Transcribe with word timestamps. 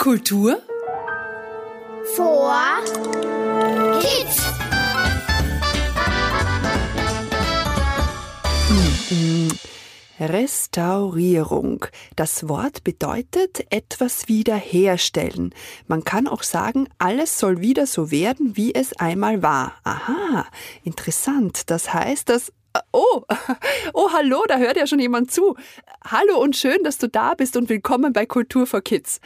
Kultur 0.00 0.62
vor 2.16 2.82
Kids. 4.00 4.40
Restaurierung. 10.18 11.84
Das 12.16 12.48
Wort 12.48 12.82
bedeutet 12.82 13.66
etwas 13.68 14.26
wiederherstellen. 14.26 15.54
Man 15.86 16.02
kann 16.02 16.28
auch 16.28 16.44
sagen, 16.44 16.88
alles 16.96 17.38
soll 17.38 17.60
wieder 17.60 17.84
so 17.86 18.10
werden, 18.10 18.56
wie 18.56 18.74
es 18.74 18.94
einmal 18.98 19.42
war. 19.42 19.74
Aha, 19.84 20.46
interessant. 20.82 21.68
Das 21.68 21.92
heißt, 21.92 22.30
dass 22.30 22.54
Oh, 22.92 23.22
oh, 23.94 24.10
hallo, 24.12 24.44
da 24.46 24.56
hört 24.56 24.76
ja 24.76 24.86
schon 24.86 25.00
jemand 25.00 25.32
zu. 25.32 25.56
Hallo 26.04 26.40
und 26.40 26.56
schön, 26.56 26.84
dass 26.84 26.98
du 26.98 27.08
da 27.08 27.34
bist 27.34 27.56
und 27.56 27.68
willkommen 27.68 28.12
bei 28.12 28.26
Kultur 28.26 28.64
for 28.64 28.80
Kids. 28.80 29.20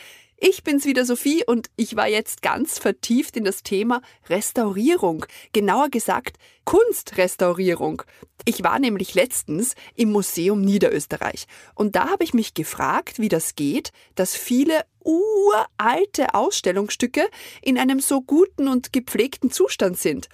Ich 0.47 0.63
bin's 0.63 0.85
wieder 0.85 1.07
Sophie 1.07 1.43
und 1.47 1.71
ich 1.75 1.97
war 1.97 2.07
jetzt 2.07 2.43
ganz 2.43 2.79
vertieft 2.79 3.39
in 3.39 3.45
das 3.45 3.63
Thema 3.63 4.03
Restaurierung, 4.29 5.25
genauer 5.55 5.89
gesagt 5.89 6.37
Kunstrestaurierung. 6.67 8.03
Ich 8.45 8.63
war 8.63 8.79
nämlich 8.79 9.15
letztens 9.15 9.75
im 9.95 10.13
Museum 10.13 10.61
Niederösterreich 10.61 11.47
und 11.75 11.97
da 11.97 12.11
habe 12.11 12.25
ich 12.25 12.35
mich 12.35 12.53
gefragt, 12.53 13.21
wie 13.21 13.31
das 13.31 13.55
geht, 13.55 13.91
dass 14.17 14.37
viele 14.37 14.85
uralte 15.03 16.35
Ausstellungsstücke 16.35 17.27
in 17.63 17.79
einem 17.79 18.01
so 18.01 18.21
guten 18.21 18.69
und 18.69 18.93
gepflegten 18.93 19.51
Zustand 19.51 19.99
sind. 19.99 20.29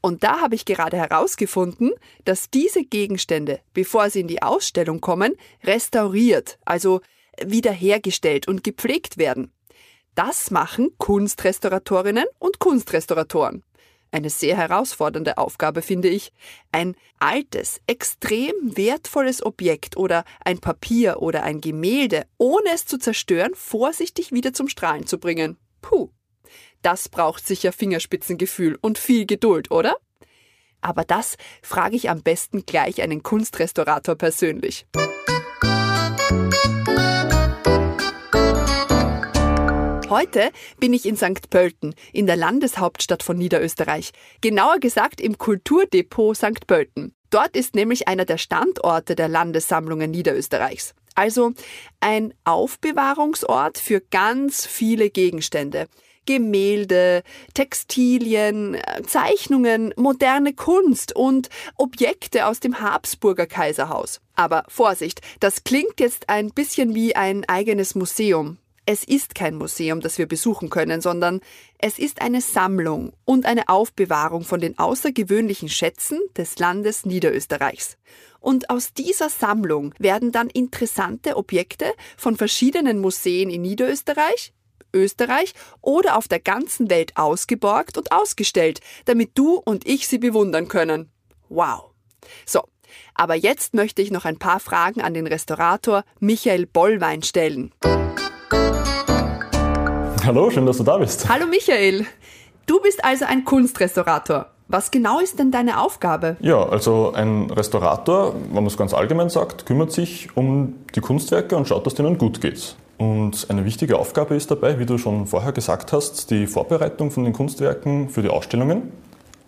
Und 0.00 0.22
da 0.22 0.40
habe 0.40 0.54
ich 0.54 0.66
gerade 0.66 0.96
herausgefunden, 0.96 1.90
dass 2.24 2.48
diese 2.48 2.84
Gegenstände, 2.84 3.58
bevor 3.74 4.08
sie 4.08 4.20
in 4.20 4.28
die 4.28 4.42
Ausstellung 4.42 5.00
kommen, 5.00 5.34
restauriert, 5.64 6.60
also 6.64 7.00
wiederhergestellt 7.40 8.48
und 8.48 8.64
gepflegt 8.64 9.18
werden. 9.18 9.52
Das 10.14 10.50
machen 10.50 10.90
Kunstrestauratorinnen 10.98 12.26
und 12.38 12.58
Kunstrestauratoren. 12.58 13.62
Eine 14.10 14.28
sehr 14.28 14.58
herausfordernde 14.58 15.38
Aufgabe, 15.38 15.80
finde 15.80 16.08
ich. 16.08 16.32
Ein 16.70 16.94
altes, 17.18 17.80
extrem 17.86 18.52
wertvolles 18.76 19.44
Objekt 19.44 19.96
oder 19.96 20.24
ein 20.44 20.58
Papier 20.58 21.22
oder 21.22 21.44
ein 21.44 21.62
Gemälde, 21.62 22.26
ohne 22.36 22.68
es 22.74 22.84
zu 22.84 22.98
zerstören, 22.98 23.54
vorsichtig 23.54 24.30
wieder 24.30 24.52
zum 24.52 24.68
Strahlen 24.68 25.06
zu 25.06 25.18
bringen. 25.18 25.56
Puh. 25.80 26.10
Das 26.82 27.08
braucht 27.08 27.46
sicher 27.46 27.72
Fingerspitzengefühl 27.72 28.76
und 28.82 28.98
viel 28.98 29.24
Geduld, 29.24 29.70
oder? 29.70 29.96
Aber 30.82 31.04
das 31.04 31.36
frage 31.62 31.96
ich 31.96 32.10
am 32.10 32.22
besten 32.22 32.66
gleich 32.66 33.00
einen 33.00 33.22
Kunstrestaurator 33.22 34.16
persönlich. 34.16 34.84
Heute 40.12 40.50
bin 40.78 40.92
ich 40.92 41.06
in 41.06 41.16
St. 41.16 41.48
Pölten, 41.48 41.94
in 42.12 42.26
der 42.26 42.36
Landeshauptstadt 42.36 43.22
von 43.22 43.38
Niederösterreich. 43.38 44.12
Genauer 44.42 44.78
gesagt 44.78 45.22
im 45.22 45.38
Kulturdepot 45.38 46.36
St. 46.36 46.66
Pölten. 46.66 47.14
Dort 47.30 47.56
ist 47.56 47.74
nämlich 47.74 48.08
einer 48.08 48.26
der 48.26 48.36
Standorte 48.36 49.16
der 49.16 49.28
Landessammlungen 49.28 50.10
Niederösterreichs. 50.10 50.94
Also 51.14 51.52
ein 52.00 52.34
Aufbewahrungsort 52.44 53.78
für 53.78 54.02
ganz 54.02 54.66
viele 54.66 55.08
Gegenstände. 55.08 55.86
Gemälde, 56.26 57.22
Textilien, 57.54 58.76
Zeichnungen, 59.06 59.94
moderne 59.96 60.52
Kunst 60.52 61.16
und 61.16 61.48
Objekte 61.78 62.48
aus 62.48 62.60
dem 62.60 62.82
Habsburger 62.82 63.46
Kaiserhaus. 63.46 64.20
Aber 64.34 64.64
Vorsicht, 64.68 65.22
das 65.40 65.64
klingt 65.64 66.00
jetzt 66.00 66.28
ein 66.28 66.50
bisschen 66.50 66.94
wie 66.94 67.16
ein 67.16 67.46
eigenes 67.48 67.94
Museum. 67.94 68.58
Es 68.84 69.04
ist 69.04 69.36
kein 69.36 69.54
Museum, 69.54 70.00
das 70.00 70.18
wir 70.18 70.26
besuchen 70.26 70.68
können, 70.68 71.00
sondern 71.00 71.40
es 71.78 72.00
ist 72.00 72.20
eine 72.20 72.40
Sammlung 72.40 73.12
und 73.24 73.46
eine 73.46 73.68
Aufbewahrung 73.68 74.42
von 74.42 74.60
den 74.60 74.76
außergewöhnlichen 74.76 75.68
Schätzen 75.68 76.18
des 76.36 76.58
Landes 76.58 77.06
Niederösterreichs. 77.06 77.96
Und 78.40 78.70
aus 78.70 78.92
dieser 78.92 79.28
Sammlung 79.28 79.94
werden 79.98 80.32
dann 80.32 80.50
interessante 80.50 81.36
Objekte 81.36 81.92
von 82.16 82.36
verschiedenen 82.36 83.00
Museen 83.00 83.50
in 83.50 83.62
Niederösterreich, 83.62 84.52
Österreich 84.92 85.54
oder 85.80 86.16
auf 86.16 86.26
der 86.26 86.40
ganzen 86.40 86.90
Welt 86.90 87.16
ausgeborgt 87.16 87.96
und 87.98 88.10
ausgestellt, 88.10 88.80
damit 89.04 89.38
du 89.38 89.54
und 89.64 89.86
ich 89.86 90.08
sie 90.08 90.18
bewundern 90.18 90.66
können. 90.66 91.08
Wow. 91.48 91.92
So, 92.44 92.62
aber 93.14 93.36
jetzt 93.36 93.74
möchte 93.74 94.02
ich 94.02 94.10
noch 94.10 94.24
ein 94.24 94.40
paar 94.40 94.58
Fragen 94.58 95.02
an 95.02 95.14
den 95.14 95.28
Restaurator 95.28 96.04
Michael 96.18 96.66
Bollwein 96.66 97.22
stellen. 97.22 97.72
Hallo, 100.24 100.50
schön, 100.50 100.66
dass 100.66 100.76
du 100.76 100.84
da 100.84 100.98
bist. 100.98 101.28
Hallo 101.28 101.46
Michael. 101.46 102.06
Du 102.66 102.80
bist 102.80 103.04
also 103.04 103.24
ein 103.24 103.44
Kunstrestaurator. 103.44 104.46
Was 104.68 104.92
genau 104.92 105.18
ist 105.18 105.40
denn 105.40 105.50
deine 105.50 105.80
Aufgabe? 105.80 106.36
Ja, 106.38 106.62
also 106.62 107.12
ein 107.12 107.50
Restaurator, 107.50 108.32
wenn 108.46 108.54
man 108.54 108.66
es 108.66 108.76
ganz 108.76 108.94
allgemein 108.94 109.30
sagt, 109.30 109.66
kümmert 109.66 109.90
sich 109.90 110.28
um 110.36 110.76
die 110.94 111.00
Kunstwerke 111.00 111.56
und 111.56 111.66
schaut, 111.66 111.86
dass 111.86 111.94
denen 111.94 112.18
gut 112.18 112.40
geht. 112.40 112.76
Und 112.98 113.50
eine 113.50 113.64
wichtige 113.64 113.98
Aufgabe 113.98 114.36
ist 114.36 114.48
dabei, 114.48 114.78
wie 114.78 114.86
du 114.86 114.96
schon 114.96 115.26
vorher 115.26 115.50
gesagt 115.50 115.92
hast, 115.92 116.30
die 116.30 116.46
Vorbereitung 116.46 117.10
von 117.10 117.24
den 117.24 117.32
Kunstwerken 117.32 118.08
für 118.08 118.22
die 118.22 118.28
Ausstellungen. 118.28 118.92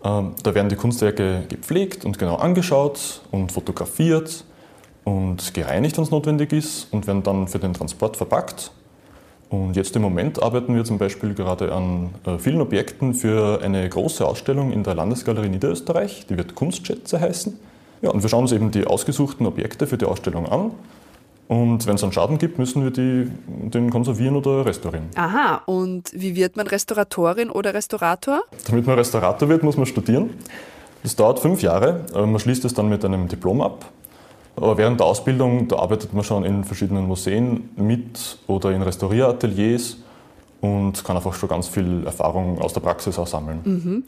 Ähm, 0.02 0.34
da 0.42 0.56
werden 0.56 0.70
die 0.70 0.76
Kunstwerke 0.76 1.44
gepflegt 1.48 2.04
und 2.04 2.18
genau 2.18 2.34
angeschaut 2.34 3.22
und 3.30 3.52
fotografiert 3.52 4.44
und 5.04 5.54
gereinigt, 5.54 5.96
wenn 5.98 6.04
es 6.04 6.10
notwendig 6.10 6.52
ist, 6.52 6.92
und 6.92 7.06
werden 7.06 7.22
dann 7.22 7.46
für 7.46 7.60
den 7.60 7.74
Transport 7.74 8.16
verpackt 8.16 8.72
und 9.54 9.76
jetzt 9.76 9.94
im 9.94 10.02
Moment 10.02 10.42
arbeiten 10.42 10.74
wir 10.74 10.84
zum 10.84 10.98
Beispiel 10.98 11.34
gerade 11.34 11.72
an 11.72 12.10
äh, 12.26 12.38
vielen 12.38 12.60
Objekten 12.60 13.14
für 13.14 13.60
eine 13.62 13.88
große 13.88 14.26
Ausstellung 14.26 14.72
in 14.72 14.82
der 14.82 14.94
Landesgalerie 14.94 15.48
Niederösterreich, 15.48 16.26
die 16.26 16.36
wird 16.36 16.54
Kunstschätze 16.54 17.20
heißen. 17.20 17.58
Ja, 18.02 18.10
und 18.10 18.22
wir 18.22 18.28
schauen 18.28 18.42
uns 18.42 18.52
eben 18.52 18.70
die 18.70 18.86
ausgesuchten 18.86 19.46
Objekte 19.46 19.86
für 19.86 19.96
die 19.96 20.06
Ausstellung 20.06 20.46
an. 20.46 20.72
Und 21.46 21.86
wenn 21.86 21.94
es 21.94 22.02
einen 22.02 22.12
Schaden 22.12 22.38
gibt, 22.38 22.58
müssen 22.58 22.82
wir 22.82 22.90
die, 22.90 23.30
den 23.46 23.90
konservieren 23.90 24.34
oder 24.34 24.66
restaurieren. 24.66 25.08
Aha, 25.14 25.62
und 25.66 26.10
wie 26.12 26.34
wird 26.34 26.56
man 26.56 26.66
Restauratorin 26.66 27.50
oder 27.50 27.74
Restaurator? 27.74 28.42
Damit 28.66 28.86
man 28.86 28.96
Restaurator 28.96 29.48
wird, 29.48 29.62
muss 29.62 29.76
man 29.76 29.86
studieren. 29.86 30.30
Das 31.02 31.14
dauert 31.16 31.38
fünf 31.38 31.62
Jahre. 31.62 32.06
Äh, 32.14 32.26
man 32.26 32.40
schließt 32.40 32.64
es 32.64 32.74
dann 32.74 32.88
mit 32.88 33.04
einem 33.04 33.28
Diplom 33.28 33.60
ab 33.60 33.84
aber 34.56 34.78
während 34.78 35.00
der 35.00 35.06
Ausbildung, 35.06 35.68
da 35.68 35.76
arbeitet 35.76 36.12
man 36.12 36.24
schon 36.24 36.44
in 36.44 36.64
verschiedenen 36.64 37.06
Museen 37.06 37.70
mit 37.76 38.38
oder 38.46 38.70
in 38.70 38.82
Restaurierateliers 38.82 39.96
und 40.60 41.04
kann 41.04 41.16
einfach 41.16 41.34
schon 41.34 41.48
ganz 41.48 41.68
viel 41.68 42.04
Erfahrung 42.06 42.60
aus 42.60 42.72
der 42.72 42.80
Praxis 42.80 43.18
auch 43.18 43.26
sammeln. 43.26 43.60
Mhm. 43.64 44.04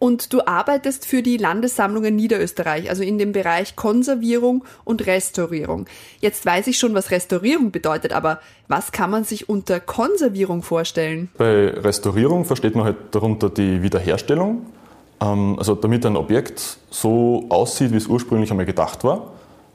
Und 0.00 0.32
du 0.34 0.44
arbeitest 0.44 1.06
für 1.06 1.22
die 1.22 1.38
Landessammlungen 1.38 2.14
Niederösterreich, 2.14 2.90
also 2.90 3.02
in 3.02 3.16
dem 3.16 3.32
Bereich 3.32 3.74
Konservierung 3.74 4.64
und 4.84 5.06
Restaurierung. 5.06 5.86
Jetzt 6.20 6.44
weiß 6.44 6.66
ich 6.66 6.78
schon, 6.78 6.92
was 6.94 7.10
Restaurierung 7.10 7.70
bedeutet, 7.70 8.12
aber 8.12 8.40
was 8.68 8.92
kann 8.92 9.10
man 9.10 9.24
sich 9.24 9.48
unter 9.48 9.80
Konservierung 9.80 10.62
vorstellen? 10.62 11.30
Bei 11.38 11.68
Restaurierung 11.68 12.44
versteht 12.44 12.74
man 12.74 12.84
halt 12.84 12.96
darunter 13.12 13.48
die 13.48 13.82
Wiederherstellung, 13.82 14.66
ähm, 15.22 15.54
also 15.58 15.74
damit 15.74 16.04
ein 16.04 16.16
Objekt 16.16 16.78
so 16.90 17.46
aussieht, 17.48 17.92
wie 17.92 17.96
es 17.96 18.06
ursprünglich 18.06 18.50
einmal 18.50 18.66
gedacht 18.66 19.04
war. 19.04 19.32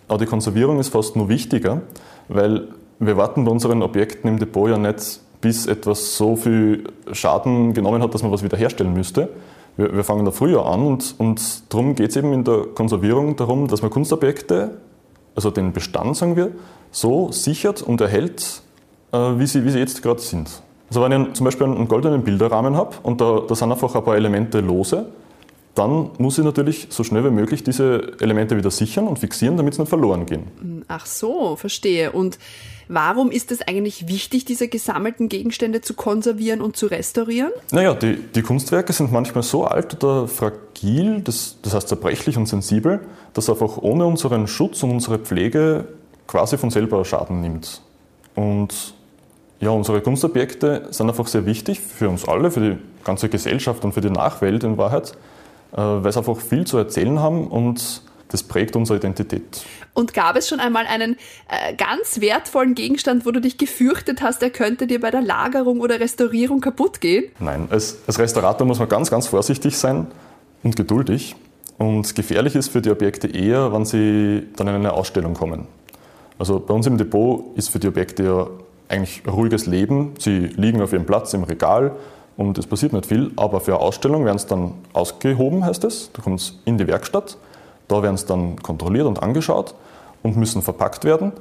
Aber 0.10 0.18
die 0.18 0.26
Konservierung 0.26 0.80
ist 0.80 0.90
fast 0.90 1.16
nur 1.16 1.30
wichtiger, 1.30 1.82
weil 2.28 2.68
wir 3.00 3.16
warten 3.16 3.46
bei 3.46 3.52
unseren 3.52 3.82
Objekten 3.82 4.28
im 4.28 4.40
Depot 4.40 4.70
ja 4.70 4.78
nicht, 4.78 5.22
bis 5.40 5.68
etwas 5.68 6.18
so 6.18 6.36
viel 6.36 6.84
Schaden 7.14 7.74
genommen 7.74 8.02
hat, 8.02 8.14
dass 8.14 8.24
man 8.24 8.32
was 8.32 8.44
wiederherstellen 8.44 8.94
müsste. 8.94 9.30
Wir, 9.78 9.96
wir 9.96 10.04
fangen 10.04 10.26
da 10.26 10.32
früher 10.32 10.66
an 10.66 10.82
und, 10.82 11.16
und 11.18 11.72
darum 11.72 11.96
geht 11.96 12.10
es 12.10 12.18
eben 12.18 12.34
in 12.34 12.44
der 12.44 12.66
Konservierung 12.76 13.36
darum, 13.38 13.68
dass 13.68 13.82
man 13.82 13.92
Kunstobjekte, 13.92 14.72
also 15.36 15.52
den 15.52 15.72
Bestand, 15.72 16.18
sagen 16.18 16.36
wir, 16.36 16.52
so 16.92 17.32
sichert 17.32 17.82
und 17.82 18.02
erhält, 18.02 18.62
äh, 19.14 19.18
wie, 19.18 19.46
sie, 19.46 19.64
wie 19.64 19.70
sie 19.70 19.80
jetzt 19.80 20.02
gerade 20.02 20.20
sind. 20.20 20.62
Also 20.90 21.02
wenn 21.04 21.28
ich 21.28 21.34
zum 21.34 21.46
Beispiel 21.46 21.68
einen 21.68 21.88
goldenen 21.88 22.24
Bilderrahmen 22.24 22.76
habe 22.76 22.96
und 23.04 23.22
da, 23.22 23.44
da 23.48 23.56
sind 23.56 23.72
einfach 23.72 23.94
ein 23.96 24.04
paar 24.04 24.16
Elemente 24.16 24.60
lose, 24.60 25.06
dann 25.80 26.12
muss 26.18 26.38
ich 26.38 26.44
natürlich 26.44 26.88
so 26.90 27.06
schnell 27.06 27.24
wie 27.24 27.30
möglich 27.30 27.64
diese 27.64 28.12
Elemente 28.20 28.58
wieder 28.58 28.70
sichern 28.70 29.08
und 29.08 29.18
fixieren, 29.18 29.56
damit 29.56 29.76
sie 29.76 29.82
nicht 29.82 29.90
verloren 29.90 30.26
gehen. 30.26 30.84
Ach 30.90 31.06
so, 31.06 31.56
verstehe. 31.56 32.12
Und 32.12 32.38
warum 32.90 33.32
ist 33.32 33.50
es 33.54 33.62
eigentlich 33.66 34.10
wichtig, 34.10 34.44
diese 34.44 34.68
gesammelten 34.68 35.30
Gegenstände 35.30 35.80
zu 35.80 35.94
konservieren 35.94 36.60
und 36.60 36.76
zu 36.76 36.88
restaurieren? 36.88 37.52
Naja, 37.72 37.94
die, 37.94 38.18
die 38.18 38.42
Kunstwerke 38.42 38.92
sind 38.92 39.14
manchmal 39.14 39.44
so 39.44 39.64
alt 39.64 39.96
oder 39.96 40.28
fragil, 40.28 41.22
das, 41.22 41.56
das 41.62 41.74
heißt 41.74 41.88
zerbrechlich 41.88 42.36
und 42.36 42.48
sensibel, 42.48 43.00
dass 43.34 43.50
einfach 43.50 43.78
ohne 43.78 44.06
unseren 44.06 44.48
Schutz 44.48 44.84
und 44.84 44.92
unsere 44.92 45.18
Pflege 45.18 45.88
quasi 46.28 46.58
von 46.58 46.72
selber 46.72 47.06
Schaden 47.06 47.40
nimmt. 47.40 47.82
Und 48.36 48.96
ja, 49.62 49.70
unsere 49.70 50.02
Kunstobjekte 50.02 50.88
sind 50.92 51.08
einfach 51.08 51.28
sehr 51.28 51.46
wichtig 51.46 51.80
für 51.80 52.10
uns 52.10 52.28
alle, 52.28 52.52
für 52.52 52.60
die 52.60 52.78
ganze 53.06 53.30
Gesellschaft 53.30 53.86
und 53.86 53.94
für 53.94 54.02
die 54.02 54.10
Nachwelt 54.10 54.66
in 54.66 54.78
Wahrheit. 54.78 55.14
Äh, 55.72 55.78
weil 55.78 56.12
sie 56.12 56.20
einfach 56.20 56.38
viel 56.38 56.66
zu 56.66 56.78
erzählen 56.78 57.20
haben 57.20 57.48
und 57.48 58.02
das 58.30 58.44
prägt 58.44 58.76
unsere 58.76 58.98
Identität. 58.98 59.64
Und 59.94 60.14
gab 60.14 60.36
es 60.36 60.48
schon 60.48 60.60
einmal 60.60 60.86
einen 60.86 61.16
äh, 61.50 61.74
ganz 61.76 62.22
wertvollen 62.22 62.76
Gegenstand, 62.76 63.26
wo 63.26 63.32
du 63.32 63.42
dich 63.42 63.58
gefürchtet 63.58 64.22
hast, 64.22 64.42
er 64.42 64.50
könnte 64.50 64.88
dir 64.88 65.00
bei 65.00 65.12
der 65.12 65.22
Lagerung 65.22 65.82
oder 65.82 66.00
Restaurierung 66.00 66.62
kaputt 66.62 67.02
gehen? 67.02 67.26
Nein, 67.40 67.68
als, 67.70 67.98
als 68.08 68.20
Restaurator 68.20 68.66
muss 68.66 68.80
man 68.80 68.88
ganz, 68.88 69.10
ganz 69.10 69.28
vorsichtig 69.28 69.78
sein 69.78 70.08
und 70.64 70.76
geduldig. 70.76 71.36
Und 71.78 72.14
gefährlich 72.16 72.56
ist 72.56 72.70
für 72.70 72.82
die 72.82 72.92
Objekte 72.92 73.28
eher, 73.28 73.72
wenn 73.72 73.86
sie 73.86 74.48
dann 74.56 74.68
in 74.68 74.76
eine 74.76 74.94
Ausstellung 74.94 75.34
kommen. 75.34 75.68
Also 76.38 76.60
bei 76.60 76.74
uns 76.74 76.88
im 76.88 76.98
Depot 76.98 77.58
ist 77.58 77.70
für 77.70 77.80
die 77.80 77.88
Objekte 77.88 78.24
ja 78.24 78.48
eigentlich 78.90 79.24
ein 79.26 79.30
ruhiges 79.30 79.66
Leben. 79.66 80.14
Sie 80.20 80.40
liegen 80.40 80.82
auf 80.82 80.94
ihrem 80.94 81.06
Platz 81.06 81.34
im 81.34 81.44
Regal 81.44 81.96
und 82.40 82.58
es 82.58 82.66
passiert 82.66 82.94
nicht 82.94 83.06
viel. 83.06 83.32
Aber 83.36 83.60
für 83.60 83.74
eine 83.74 83.82
Ausstellung 83.82 84.24
werden 84.24 84.38
sie 84.38 84.48
dann 84.48 84.74
ausgehoben, 84.94 85.66
heißt 85.66 85.84
es. 85.84 86.10
Da 86.14 86.22
kommt 86.22 86.40
es 86.40 86.58
in 86.64 86.78
die 86.78 86.88
Werkstatt. 86.88 87.38
Da 87.90 88.02
werden 88.02 88.16
sie 88.16 88.28
dann 88.28 88.56
kontrolliert 88.64 89.08
und 89.08 89.22
angeschaut 89.22 89.76
und 90.24 90.38
müssen 90.38 90.62
verpackt 90.62 91.04
werden 91.04 91.34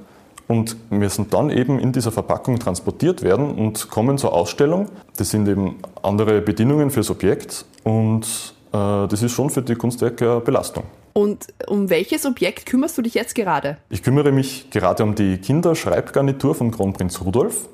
und 0.48 0.90
müssen 0.90 1.30
dann 1.30 1.50
eben 1.50 1.78
in 1.78 1.92
dieser 1.92 2.10
Verpackung 2.10 2.58
transportiert 2.58 3.22
werden 3.22 3.54
und 3.54 3.88
kommen 3.90 4.18
zur 4.18 4.32
Ausstellung. 4.32 4.86
Das 5.16 5.30
sind 5.30 5.46
eben 5.46 5.76
andere 6.02 6.40
Bedingungen 6.40 6.90
fürs 6.90 7.10
Objekt 7.10 7.64
und 7.84 8.24
äh, 8.72 9.06
das 9.06 9.22
ist 9.22 9.30
schon 9.30 9.50
für 9.50 9.62
die 9.62 9.76
Kunstwerke 9.76 10.32
eine 10.32 10.40
Belastung. 10.40 10.82
Und 11.12 11.46
um 11.68 11.90
welches 11.90 12.26
Objekt 12.26 12.66
kümmerst 12.66 12.98
du 12.98 13.02
dich 13.02 13.14
jetzt 13.14 13.36
gerade? 13.36 13.76
Ich 13.88 14.02
kümmere 14.02 14.32
mich 14.32 14.70
gerade 14.70 15.04
um 15.04 15.14
die 15.14 15.38
Kinderschreibgarnitur 15.38 16.56
von 16.56 16.72
Kronprinz 16.72 17.20
Rudolf. 17.20 17.68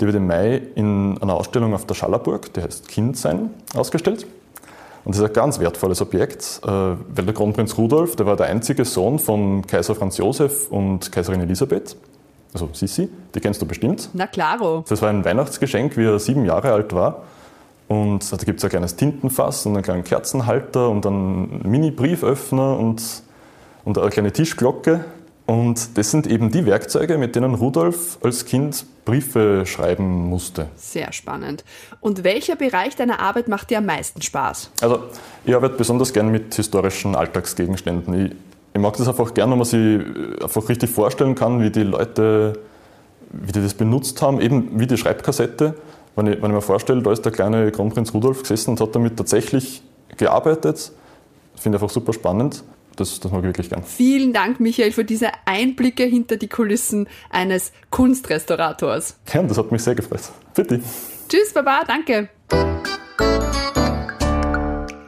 Die 0.00 0.06
wird 0.06 0.16
im 0.16 0.26
Mai 0.26 0.62
in 0.74 1.18
einer 1.20 1.34
Ausstellung 1.34 1.74
auf 1.74 1.86
der 1.86 1.94
Schallerburg, 1.94 2.52
die 2.54 2.62
heißt 2.62 2.88
Kindsein, 2.88 3.50
ausgestellt. 3.74 4.26
Und 5.04 5.14
das 5.14 5.22
ist 5.22 5.26
ein 5.26 5.32
ganz 5.32 5.58
wertvolles 5.58 6.00
Objekt, 6.00 6.60
äh, 6.64 6.68
weil 6.68 7.24
der 7.24 7.34
Kronprinz 7.34 7.76
Rudolf, 7.78 8.16
der 8.16 8.26
war 8.26 8.36
der 8.36 8.46
einzige 8.46 8.84
Sohn 8.84 9.18
von 9.18 9.66
Kaiser 9.66 9.94
Franz 9.94 10.18
Josef 10.18 10.68
und 10.70 11.10
Kaiserin 11.10 11.40
Elisabeth, 11.40 11.96
also 12.52 12.68
Sissi, 12.72 13.08
die 13.34 13.40
kennst 13.40 13.60
du 13.60 13.66
bestimmt. 13.66 14.10
Na 14.12 14.26
klaro. 14.26 14.84
Das 14.88 15.02
war 15.02 15.10
ein 15.10 15.24
Weihnachtsgeschenk, 15.24 15.96
wie 15.96 16.04
er 16.04 16.18
sieben 16.18 16.44
Jahre 16.44 16.72
alt 16.72 16.92
war. 16.92 17.22
Und 17.88 18.30
da 18.30 18.36
gibt 18.36 18.58
es 18.58 18.64
ein 18.64 18.70
kleines 18.70 18.96
Tintenfass 18.96 19.64
und 19.64 19.74
einen 19.74 19.82
kleinen 19.82 20.04
Kerzenhalter 20.04 20.90
und 20.90 21.06
einen 21.06 21.62
Mini-Brieföffner 21.64 22.78
und, 22.78 23.02
und 23.84 23.98
eine 23.98 24.10
kleine 24.10 24.32
Tischglocke. 24.32 25.04
Und 25.48 25.96
das 25.96 26.10
sind 26.10 26.26
eben 26.26 26.50
die 26.50 26.66
Werkzeuge, 26.66 27.16
mit 27.16 27.34
denen 27.34 27.54
Rudolf 27.54 28.18
als 28.22 28.44
Kind 28.44 28.84
Briefe 29.06 29.64
schreiben 29.64 30.28
musste. 30.28 30.66
Sehr 30.76 31.10
spannend. 31.14 31.64
Und 32.02 32.22
welcher 32.22 32.54
Bereich 32.54 32.96
deiner 32.96 33.18
Arbeit 33.18 33.48
macht 33.48 33.70
dir 33.70 33.78
am 33.78 33.86
meisten 33.86 34.20
Spaß? 34.20 34.70
Also, 34.82 35.04
ich 35.46 35.54
arbeite 35.54 35.76
besonders 35.76 36.12
gern 36.12 36.30
mit 36.30 36.54
historischen 36.54 37.16
Alltagsgegenständen. 37.16 38.26
Ich, 38.26 38.32
ich 38.74 38.80
mag 38.80 38.94
das 38.98 39.08
einfach 39.08 39.32
gern, 39.32 39.50
wenn 39.50 39.56
man 39.56 39.66
sich 39.66 40.02
einfach 40.42 40.68
richtig 40.68 40.90
vorstellen 40.90 41.34
kann, 41.34 41.62
wie 41.62 41.70
die 41.70 41.84
Leute, 41.84 42.58
wie 43.32 43.52
die 43.52 43.62
das 43.62 43.72
benutzt 43.72 44.20
haben, 44.20 44.42
eben 44.42 44.78
wie 44.78 44.86
die 44.86 44.98
Schreibkassette. 44.98 45.76
Wenn 46.14 46.26
ich, 46.26 46.42
wenn 46.42 46.50
ich 46.50 46.56
mir 46.56 46.60
vorstelle, 46.60 47.00
da 47.00 47.10
ist 47.10 47.24
der 47.24 47.32
kleine 47.32 47.72
Kronprinz 47.72 48.12
Rudolf 48.12 48.42
gesessen 48.42 48.72
und 48.72 48.82
hat 48.82 48.94
damit 48.94 49.16
tatsächlich 49.16 49.82
gearbeitet, 50.18 50.92
finde 51.56 51.78
ich 51.78 51.82
einfach 51.82 51.94
super 51.94 52.12
spannend. 52.12 52.64
Das, 52.98 53.20
das 53.20 53.30
mag 53.30 53.42
ich 53.42 53.46
wirklich 53.46 53.70
gern. 53.70 53.84
Vielen 53.84 54.32
Dank, 54.32 54.58
Michael, 54.58 54.90
für 54.90 55.04
diese 55.04 55.30
Einblicke 55.44 56.02
hinter 56.02 56.36
die 56.36 56.48
Kulissen 56.48 57.08
eines 57.30 57.70
Kunstrestaurators. 57.90 59.16
Gern, 59.24 59.46
das 59.46 59.56
hat 59.56 59.70
mich 59.70 59.82
sehr 59.82 59.94
gefreut. 59.94 60.22
Bitte. 60.52 60.80
Tschüss, 61.28 61.52
Baba, 61.52 61.84
danke. 61.86 62.28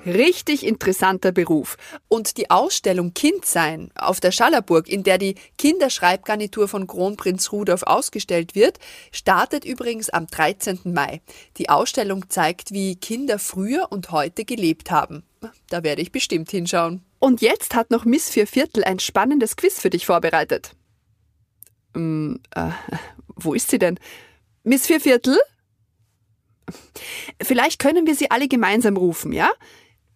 Richtig 0.07 0.65
interessanter 0.65 1.33
Beruf. 1.33 1.77
Und 2.09 2.37
die 2.37 2.51
Ausstellung 2.51 3.13
Kindsein 3.13 3.91
auf 3.97 4.21
der 4.21 4.31
Schallerburg, 4.31 4.89
in 4.89 5.03
der 5.03 5.19
die 5.19 5.35
Kinderschreibgarnitur 5.59 6.69
von 6.69 6.87
Kronprinz 6.87 7.51
Rudolf 7.51 7.83
ausgestellt 7.83 8.55
wird, 8.55 8.79
startet 9.11 9.65
übrigens 9.65 10.11
am 10.11 10.29
13. 10.29 10.81
Mai. 10.85 11.23
Die 11.59 11.69
Ausstellung 11.69 12.29
zeigt, 12.29 12.71
wie 12.71 12.95
Kinder 12.97 13.41
früher 13.41 13.89
und 13.91 14.13
heute 14.13 14.45
gelebt 14.45 14.93
haben. 14.93 15.25
Da 15.69 15.83
werde 15.83 16.03
ich 16.03 16.13
bestimmt 16.13 16.51
hinschauen. 16.51 17.03
Und 17.21 17.43
jetzt 17.43 17.75
hat 17.75 17.91
noch 17.91 18.05
Miss 18.05 18.31
Vierviertel 18.31 18.83
ein 18.83 18.99
spannendes 18.99 19.57
Quiz 19.57 19.79
für 19.79 19.91
dich 19.91 20.07
vorbereitet. 20.07 20.75
Ähm, 21.95 22.41
äh, 22.55 22.71
wo 23.37 23.55
ist 23.55 23.71
sie 23.71 23.79
denn? 23.79 24.01
Miss 24.65 24.87
Vierviertel? 24.87 25.39
Vielleicht 27.43 27.79
können 27.79 28.07
wir 28.07 28.15
sie 28.15 28.31
alle 28.31 28.49
gemeinsam 28.49 28.97
rufen, 28.97 29.33
ja? 29.33 29.51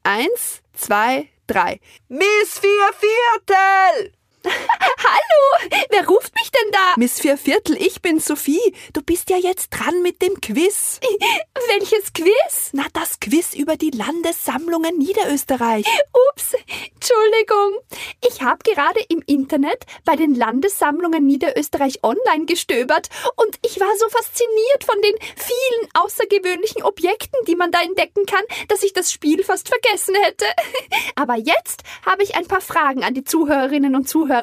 Eins, 0.03 0.63
zwei, 0.73 1.29
drei. 1.47 1.79
Miss 2.09 2.59
Vierviertel! 2.59 4.13
Hallo, 4.45 5.71
wer 5.91 6.07
ruft 6.07 6.35
mich 6.35 6.51
denn 6.51 6.73
da? 6.73 6.95
Miss 6.97 7.21
Vierviertel, 7.21 7.81
ich 7.81 8.03
bin 8.03 8.21
Sophie. 8.21 8.75
Du 8.93 9.01
bist 9.01 9.31
ja 9.31 9.39
jetzt 9.39 9.71
dran 9.71 10.03
mit 10.03 10.21
dem 10.21 10.41
Quiz. 10.41 11.01
Welches 11.69 12.13
Quiz? 12.13 12.71
Na, 12.73 12.85
das 12.93 13.21
Quiz 13.21 13.55
über 13.55 13.77
die 13.77 13.91
Landessammlungen 13.91 14.99
Niederösterreich. 14.99 15.87
Ups, 16.31 16.55
Entschuldigung. 16.95 17.81
Ich 18.27 18.43
habe 18.43 18.59
gerade 18.65 19.01
im 19.09 19.23
Internet 19.27 19.85
bei 20.05 20.17
den 20.17 20.35
Landessammlungen 20.35 21.27
Niederösterreich 21.27 22.03
online 22.03 22.45
gestöbert 22.45 23.09
und 23.37 23.59
ich 23.65 23.81
war 23.81 23.97
so 23.99 24.09
fasziniert 24.11 24.85
von 24.85 25.01
den 25.01 25.15
vielen 25.37 25.91
außergewöhnlichen 25.95 26.83
Objekten, 26.83 27.39
die 27.47 27.57
man 27.57 27.71
da 27.71 27.81
entdecken 27.83 28.27
kann, 28.27 28.45
dass 28.69 28.83
ich 28.83 28.93
das 28.93 29.11
Spiel 29.11 29.43
fast 29.43 29.69
vergessen 29.69 30.15
hätte. 30.17 30.47
Aber 31.15 31.37
jetzt 31.37 31.83
habe 32.05 32.23
ich 32.23 32.37
ein 32.37 32.47
paar 32.47 32.61
Fragen 32.61 33.05
an 33.05 33.15
die 33.15 33.25
Zuhörerinnen 33.25 33.97
und 33.97 34.09
Zuhörer. 34.09 34.34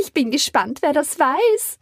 Ich 0.00 0.12
bin 0.12 0.30
gespannt, 0.30 0.78
wer 0.82 0.92
das 0.92 1.18
weiß. 1.18 1.78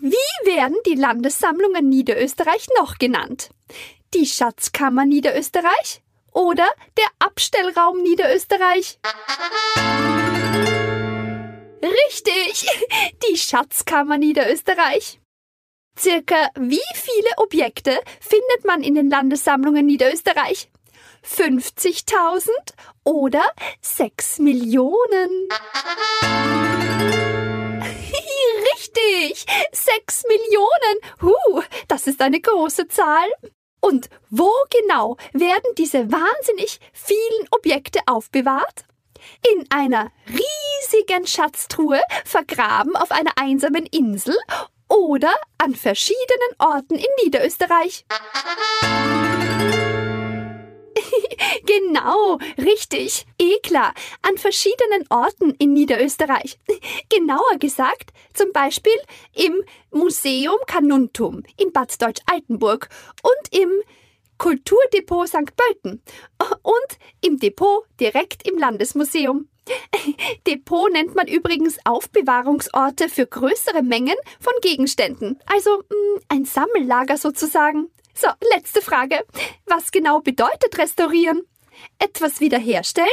Wie 0.00 0.46
werden 0.46 0.76
die 0.86 0.94
Landessammlungen 0.94 1.88
Niederösterreich 1.88 2.66
noch 2.78 2.98
genannt? 2.98 3.50
Die 4.14 4.26
Schatzkammer 4.26 5.04
Niederösterreich 5.04 6.02
oder 6.32 6.68
der 6.96 7.06
Abstellraum 7.18 8.02
Niederösterreich? 8.02 8.98
Richtig, 11.82 12.66
die 13.30 13.36
Schatzkammer 13.36 14.18
Niederösterreich. 14.18 15.20
Circa 15.98 16.48
wie 16.56 16.80
viele 16.94 17.30
Objekte 17.36 18.00
findet 18.20 18.64
man 18.64 18.82
in 18.82 18.94
den 18.94 19.08
Landessammlungen 19.08 19.86
Niederösterreich? 19.86 20.70
50.000 21.24 22.48
oder 23.04 23.42
6 23.80 24.38
Millionen? 24.38 25.48
Richtig, 28.74 29.46
6 29.72 30.24
Millionen. 30.28 30.98
Huh, 31.22 31.62
das 31.88 32.06
ist 32.06 32.20
eine 32.20 32.40
große 32.40 32.88
Zahl. 32.88 33.28
Und 33.80 34.08
wo 34.30 34.50
genau 34.70 35.16
werden 35.32 35.74
diese 35.76 36.10
wahnsinnig 36.10 36.80
vielen 36.92 37.48
Objekte 37.50 38.00
aufbewahrt? 38.06 38.84
In 39.52 39.66
einer 39.70 40.10
riesigen 40.28 41.26
Schatztruhe, 41.26 42.00
vergraben 42.24 42.96
auf 42.96 43.10
einer 43.10 43.32
einsamen 43.36 43.86
Insel 43.86 44.36
oder 44.88 45.32
an 45.58 45.74
verschiedenen 45.74 46.54
Orten 46.58 46.94
in 46.94 47.06
Niederösterreich. 47.24 48.04
Genau, 51.94 52.38
richtig. 52.58 53.26
Eh 53.38 53.58
klar, 53.62 53.94
an 54.22 54.36
verschiedenen 54.36 55.04
Orten 55.10 55.54
in 55.58 55.72
Niederösterreich. 55.72 56.58
Genauer 57.08 57.58
gesagt, 57.58 58.10
zum 58.32 58.52
Beispiel 58.52 58.96
im 59.34 59.62
Museum 59.90 60.58
Kanuntum 60.66 61.42
in 61.56 61.72
Bad 61.72 62.00
Deutsch-Altenburg 62.00 62.88
und 63.22 63.58
im 63.58 63.70
Kulturdepot 64.38 65.28
St. 65.28 65.54
Pölten 65.56 66.02
und 66.62 66.98
im 67.20 67.38
Depot 67.38 67.84
direkt 68.00 68.46
im 68.48 68.58
Landesmuseum. 68.58 69.48
Depot 70.46 70.92
nennt 70.92 71.14
man 71.14 71.28
übrigens 71.28 71.78
Aufbewahrungsorte 71.84 73.08
für 73.08 73.26
größere 73.26 73.82
Mengen 73.82 74.16
von 74.40 74.52
Gegenständen, 74.60 75.38
also 75.46 75.78
mh, 75.78 76.20
ein 76.28 76.44
Sammellager 76.44 77.16
sozusagen. 77.16 77.90
So, 78.16 78.28
letzte 78.54 78.80
Frage. 78.80 79.24
Was 79.66 79.90
genau 79.90 80.20
bedeutet 80.20 80.76
restaurieren? 80.78 81.42
Etwas 81.98 82.40
wiederherstellen 82.40 83.08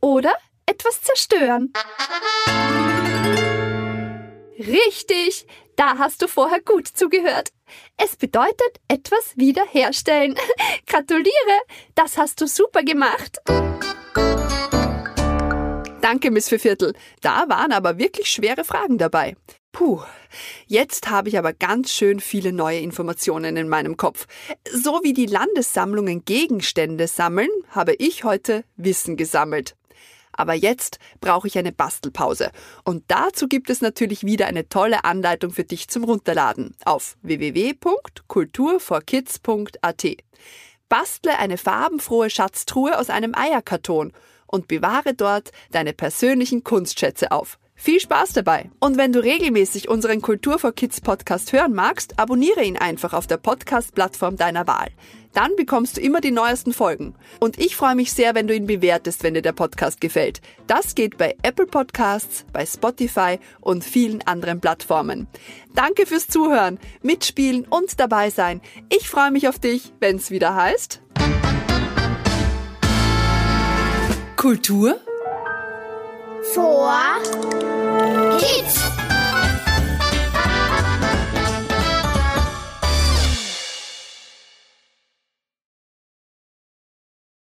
oder 0.00 0.32
etwas 0.66 1.02
zerstören? 1.02 1.72
Richtig, 4.58 5.46
da 5.76 5.98
hast 5.98 6.22
du 6.22 6.28
vorher 6.28 6.60
gut 6.60 6.88
zugehört. 6.88 7.50
Es 7.96 8.16
bedeutet 8.16 8.80
etwas 8.88 9.36
wiederherstellen. 9.36 10.34
Gratuliere, 10.86 11.60
das 11.94 12.16
hast 12.16 12.40
du 12.40 12.46
super 12.46 12.82
gemacht. 12.82 13.38
Danke, 16.06 16.30
Miss 16.30 16.48
Vierviertel. 16.48 16.94
Da 17.20 17.48
waren 17.48 17.72
aber 17.72 17.98
wirklich 17.98 18.30
schwere 18.30 18.62
Fragen 18.62 18.96
dabei. 18.96 19.34
Puh, 19.72 20.02
jetzt 20.68 21.10
habe 21.10 21.28
ich 21.28 21.36
aber 21.36 21.52
ganz 21.52 21.90
schön 21.90 22.20
viele 22.20 22.52
neue 22.52 22.78
Informationen 22.78 23.56
in 23.56 23.68
meinem 23.68 23.96
Kopf. 23.96 24.28
So 24.72 25.00
wie 25.02 25.14
die 25.14 25.26
Landessammlungen 25.26 26.24
Gegenstände 26.24 27.08
sammeln, 27.08 27.48
habe 27.70 27.94
ich 27.94 28.22
heute 28.22 28.62
Wissen 28.76 29.16
gesammelt. 29.16 29.74
Aber 30.30 30.54
jetzt 30.54 31.00
brauche 31.20 31.48
ich 31.48 31.58
eine 31.58 31.72
Bastelpause. 31.72 32.52
Und 32.84 33.02
dazu 33.08 33.48
gibt 33.48 33.68
es 33.68 33.80
natürlich 33.80 34.22
wieder 34.22 34.46
eine 34.46 34.68
tolle 34.68 35.02
Anleitung 35.02 35.50
für 35.50 35.64
dich 35.64 35.88
zum 35.88 36.04
Runterladen 36.04 36.76
auf 36.84 37.16
www.kulturforkids.at. 37.22 40.06
Bastle 40.88 41.36
eine 41.36 41.58
farbenfrohe 41.58 42.30
Schatztruhe 42.30 42.96
aus 42.96 43.10
einem 43.10 43.34
Eierkarton 43.34 44.12
und 44.46 44.68
bewahre 44.68 45.14
dort 45.14 45.52
deine 45.70 45.92
persönlichen 45.92 46.64
Kunstschätze 46.64 47.32
auf. 47.32 47.58
Viel 47.78 48.00
Spaß 48.00 48.32
dabei! 48.32 48.70
Und 48.80 48.96
wenn 48.96 49.12
du 49.12 49.22
regelmäßig 49.22 49.88
unseren 49.90 50.22
Kultur 50.22 50.58
for 50.58 50.72
Kids 50.72 51.02
Podcast 51.02 51.52
hören 51.52 51.74
magst, 51.74 52.18
abonniere 52.18 52.64
ihn 52.64 52.78
einfach 52.78 53.12
auf 53.12 53.26
der 53.26 53.36
Podcast-Plattform 53.36 54.36
deiner 54.36 54.66
Wahl. 54.66 54.88
Dann 55.34 55.54
bekommst 55.54 55.98
du 55.98 56.00
immer 56.00 56.22
die 56.22 56.30
neuesten 56.30 56.72
Folgen. 56.72 57.14
Und 57.38 57.58
ich 57.58 57.76
freue 57.76 57.94
mich 57.94 58.14
sehr, 58.14 58.34
wenn 58.34 58.48
du 58.48 58.54
ihn 58.54 58.66
bewertest, 58.66 59.22
wenn 59.22 59.34
dir 59.34 59.42
der 59.42 59.52
Podcast 59.52 60.00
gefällt. 60.00 60.40
Das 60.66 60.94
geht 60.94 61.18
bei 61.18 61.36
Apple 61.42 61.66
Podcasts, 61.66 62.46
bei 62.54 62.64
Spotify 62.64 63.38
und 63.60 63.84
vielen 63.84 64.22
anderen 64.26 64.62
Plattformen. 64.62 65.26
Danke 65.74 66.06
fürs 66.06 66.28
Zuhören, 66.28 66.78
Mitspielen 67.02 67.66
und 67.68 68.00
dabei 68.00 68.30
sein. 68.30 68.62
Ich 68.88 69.10
freue 69.10 69.30
mich 69.30 69.48
auf 69.48 69.58
dich, 69.58 69.92
wenn 70.00 70.16
es 70.16 70.30
wieder 70.30 70.54
heißt. 70.54 71.02
Kultur 74.46 75.00
vor 76.54 76.92
Kids. 78.38 78.85